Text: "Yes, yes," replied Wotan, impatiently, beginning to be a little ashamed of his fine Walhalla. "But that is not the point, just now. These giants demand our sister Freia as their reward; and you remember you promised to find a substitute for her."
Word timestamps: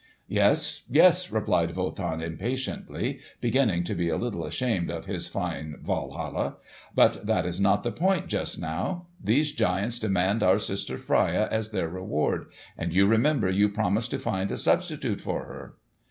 "Yes, 0.27 0.81
yes," 0.89 1.29
replied 1.31 1.75
Wotan, 1.75 2.23
impatiently, 2.23 3.19
beginning 3.39 3.83
to 3.83 3.93
be 3.93 4.09
a 4.09 4.17
little 4.17 4.43
ashamed 4.45 4.89
of 4.89 5.05
his 5.05 5.27
fine 5.27 5.75
Walhalla. 5.85 6.55
"But 6.95 7.27
that 7.27 7.45
is 7.45 7.59
not 7.59 7.83
the 7.83 7.91
point, 7.91 8.25
just 8.27 8.57
now. 8.59 9.09
These 9.23 9.51
giants 9.51 9.99
demand 9.99 10.41
our 10.41 10.57
sister 10.57 10.97
Freia 10.97 11.47
as 11.51 11.69
their 11.69 11.87
reward; 11.87 12.45
and 12.79 12.95
you 12.95 13.05
remember 13.05 13.47
you 13.51 13.69
promised 13.69 14.09
to 14.09 14.17
find 14.17 14.51
a 14.51 14.57
substitute 14.57 15.21
for 15.21 15.45
her." 15.45 15.75